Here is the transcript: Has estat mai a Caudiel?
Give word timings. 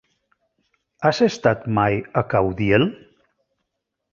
Has 1.09 1.19
estat 1.27 1.67
mai 1.79 1.99
a 2.23 2.25
Caudiel? 2.33 2.89